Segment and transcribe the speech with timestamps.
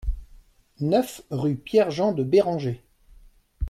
[0.79, 2.83] neuf rue Pierre Jean de Béranger